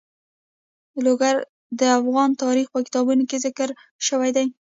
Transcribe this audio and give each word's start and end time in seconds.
لوگر 1.05 1.35
د 1.79 1.81
افغان 1.99 2.29
تاریخ 2.43 2.67
په 2.71 2.79
کتابونو 2.85 3.23
کې 3.29 3.37
ذکر 3.45 3.69
شوی 4.07 4.29
دي. 4.35 4.45